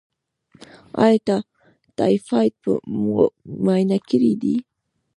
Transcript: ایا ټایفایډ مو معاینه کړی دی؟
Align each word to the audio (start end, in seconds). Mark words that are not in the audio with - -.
ایا 1.05 1.37
ټایفایډ 1.97 2.61
مو 2.99 3.15
معاینه 3.63 3.97
کړی 4.09 4.33
دی؟ 4.41 4.55